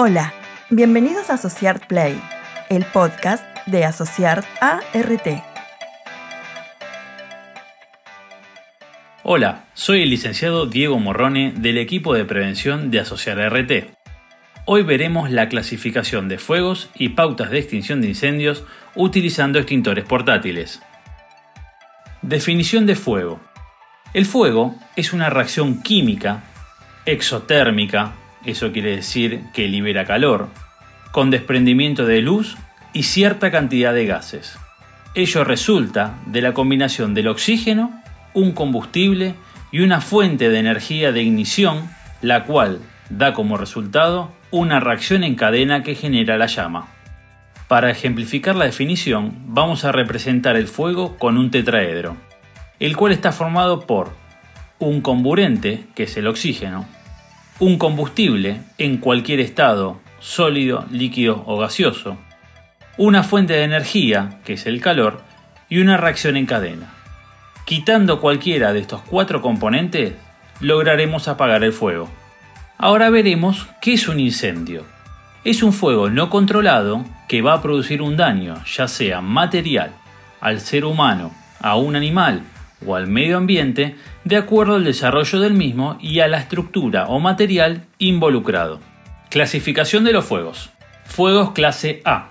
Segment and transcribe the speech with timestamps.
[0.00, 0.32] Hola,
[0.70, 2.22] bienvenidos a Asociart Play,
[2.68, 5.42] el podcast de Asociart ART.
[9.24, 13.90] Hola, soy el licenciado Diego Morrone del equipo de prevención de Asociar RT.
[14.66, 18.62] Hoy veremos la clasificación de fuegos y pautas de extinción de incendios
[18.94, 20.80] utilizando extintores portátiles.
[22.22, 23.40] Definición de fuego.
[24.14, 26.44] El fuego es una reacción química,
[27.04, 30.48] exotérmica, eso quiere decir que libera calor,
[31.12, 32.56] con desprendimiento de luz
[32.92, 34.58] y cierta cantidad de gases.
[35.14, 38.02] Ello resulta de la combinación del oxígeno,
[38.34, 39.34] un combustible
[39.72, 41.90] y una fuente de energía de ignición,
[42.22, 46.88] la cual da como resultado una reacción en cadena que genera la llama.
[47.68, 52.16] Para ejemplificar la definición, vamos a representar el fuego con un tetraedro,
[52.80, 54.14] el cual está formado por
[54.78, 56.86] un comburente, que es el oxígeno,
[57.60, 62.16] un combustible en cualquier estado, sólido, líquido o gaseoso,
[62.96, 65.22] una fuente de energía, que es el calor,
[65.68, 66.94] y una reacción en cadena.
[67.64, 70.14] Quitando cualquiera de estos cuatro componentes,
[70.60, 72.08] lograremos apagar el fuego.
[72.78, 74.84] Ahora veremos qué es un incendio.
[75.44, 79.92] Es un fuego no controlado que va a producir un daño, ya sea material,
[80.40, 82.42] al ser humano, a un animal
[82.86, 87.20] o al medio ambiente de acuerdo al desarrollo del mismo y a la estructura o
[87.20, 88.80] material involucrado.
[89.30, 90.70] Clasificación de los fuegos.
[91.04, 92.28] Fuegos clase A.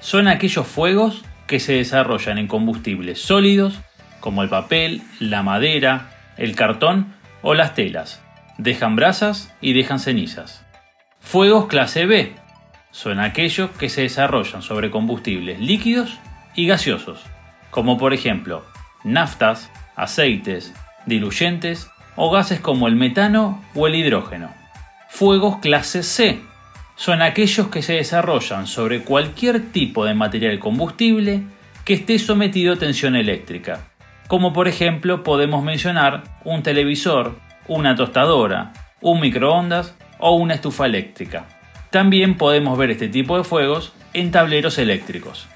[0.00, 3.80] Son aquellos fuegos que se desarrollan en combustibles sólidos
[4.20, 8.22] como el papel, la madera, el cartón o las telas.
[8.58, 10.66] Dejan brasas y dejan cenizas.
[11.20, 12.34] Fuegos clase B.
[12.90, 16.18] Son aquellos que se desarrollan sobre combustibles líquidos
[16.54, 17.20] y gaseosos,
[17.70, 18.64] como por ejemplo
[19.04, 20.72] naftas, aceites,
[21.06, 24.50] diluyentes o gases como el metano o el hidrógeno.
[25.08, 26.40] Fuegos clase C
[26.96, 31.42] son aquellos que se desarrollan sobre cualquier tipo de material combustible
[31.84, 33.80] que esté sometido a tensión eléctrica,
[34.28, 37.38] como por ejemplo podemos mencionar un televisor,
[37.68, 41.44] una tostadora, un microondas o una estufa eléctrica.
[41.90, 45.46] También podemos ver este tipo de fuegos en tableros eléctricos.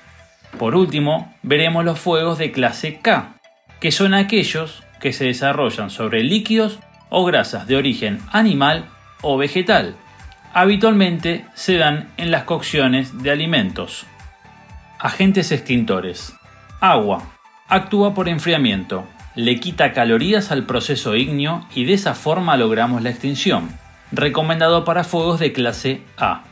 [0.58, 3.39] Por último, veremos los fuegos de clase K,
[3.80, 8.86] que son aquellos que se desarrollan sobre líquidos o grasas de origen animal
[9.22, 9.96] o vegetal.
[10.52, 14.06] Habitualmente se dan en las cocciones de alimentos.
[14.98, 16.34] Agentes extintores.
[16.80, 17.22] Agua.
[17.68, 19.06] Actúa por enfriamiento.
[19.34, 23.70] Le quita calorías al proceso ígneo y de esa forma logramos la extinción.
[24.12, 26.42] Recomendado para fuegos de clase A.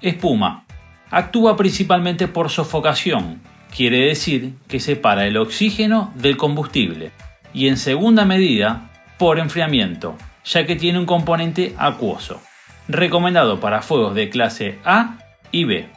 [0.00, 0.64] Espuma.
[1.10, 3.40] Actúa principalmente por sofocación,
[3.74, 7.12] quiere decir que separa el oxígeno del combustible
[7.52, 12.40] y en segunda medida por enfriamiento, ya que tiene un componente acuoso,
[12.88, 15.18] recomendado para fuegos de clase A
[15.50, 15.88] y B.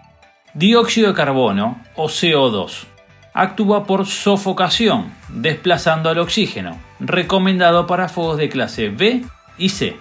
[0.54, 2.86] Dióxido de carbono o CO2
[3.34, 9.24] actúa por sofocación, desplazando al oxígeno, recomendado para fuegos de clase B
[9.58, 9.98] y C.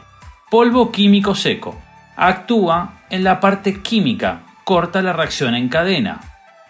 [0.50, 1.80] Polvo químico seco
[2.16, 6.20] actúa en la parte química, corta la reacción en cadena,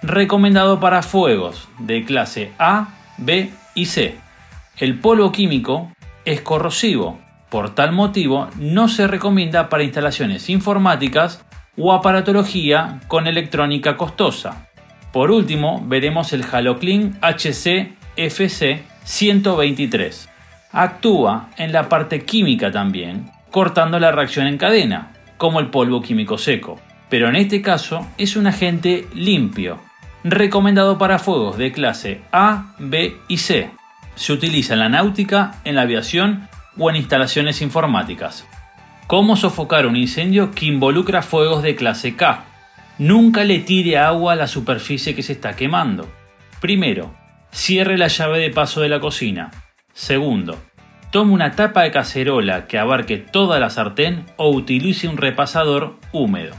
[0.02, 4.16] recomendado para fuegos de clase A, B y C.
[4.78, 5.92] El polvo químico
[6.24, 7.20] es corrosivo,
[7.50, 11.44] por tal motivo no se recomienda para instalaciones informáticas
[11.76, 14.68] o aparatología con electrónica costosa.
[15.12, 20.28] Por último, veremos el Haloclean HC-FC 123.
[20.72, 26.38] Actúa en la parte química también, cortando la reacción en cadena, como el polvo químico
[26.38, 26.80] seco,
[27.10, 29.78] pero en este caso es un agente limpio,
[30.24, 33.70] recomendado para fuegos de clase A, B y C.
[34.14, 38.46] Se utiliza en la náutica, en la aviación o en instalaciones informáticas.
[39.06, 42.44] ¿Cómo sofocar un incendio que involucra fuegos de clase K?
[42.98, 46.08] Nunca le tire agua a la superficie que se está quemando.
[46.60, 47.14] Primero,
[47.50, 49.50] cierre la llave de paso de la cocina.
[49.92, 50.58] Segundo,
[51.10, 56.54] tome una tapa de cacerola que abarque toda la sartén o utilice un repasador húmedo.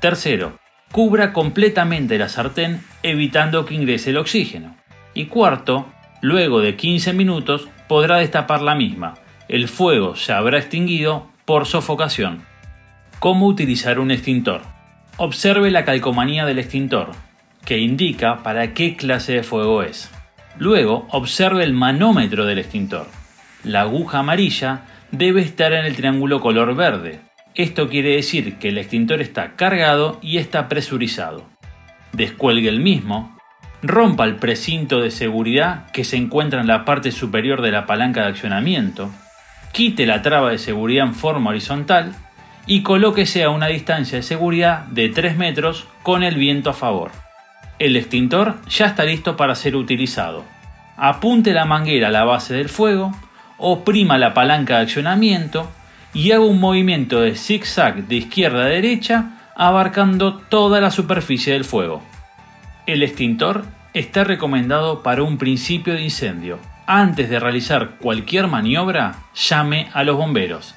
[0.00, 0.59] Tercero,
[0.92, 4.76] cubra completamente la sartén evitando que ingrese el oxígeno.
[5.14, 5.86] Y cuarto,
[6.20, 9.14] Luego de 15 minutos podrá destapar la misma.
[9.48, 12.42] El fuego se habrá extinguido por sofocación.
[13.18, 14.60] ¿Cómo utilizar un extintor?
[15.16, 17.12] Observe la calcomanía del extintor,
[17.64, 20.10] que indica para qué clase de fuego es.
[20.58, 23.06] Luego observe el manómetro del extintor.
[23.64, 27.20] La aguja amarilla debe estar en el triángulo color verde.
[27.54, 31.44] Esto quiere decir que el extintor está cargado y está presurizado.
[32.12, 33.36] Descuelgue el mismo
[33.82, 38.22] rompa el precinto de seguridad que se encuentra en la parte superior de la palanca
[38.22, 39.10] de accionamiento,
[39.72, 42.14] quite la traba de seguridad en forma horizontal
[42.66, 47.10] y colóquese a una distancia de seguridad de 3 metros con el viento a favor.
[47.78, 50.44] El extintor ya está listo para ser utilizado.
[50.96, 53.12] Apunte la manguera a la base del fuego,
[53.56, 55.70] oprima la palanca de accionamiento
[56.12, 61.64] y haga un movimiento de zigzag de izquierda a derecha abarcando toda la superficie del
[61.64, 62.02] fuego.
[62.86, 63.64] El extintor
[63.94, 66.58] está recomendado para un principio de incendio.
[66.86, 70.74] Antes de realizar cualquier maniobra, llame a los bomberos.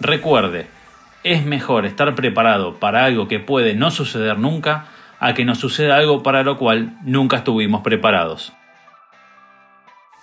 [0.00, 0.66] Recuerde,
[1.22, 4.86] es mejor estar preparado para algo que puede no suceder nunca
[5.20, 8.52] a que nos suceda algo para lo cual nunca estuvimos preparados.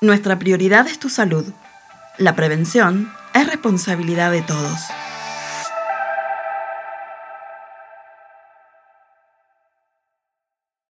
[0.01, 1.45] Nuestra prioridad es tu salud.
[2.17, 4.79] La prevención es responsabilidad de todos.